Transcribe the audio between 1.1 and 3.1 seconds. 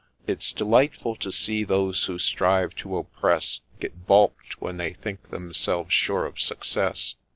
to see those who strive to